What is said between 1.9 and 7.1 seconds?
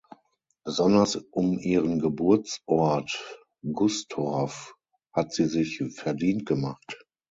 Geburtsort Gustorf hat sie sich verdient gemacht.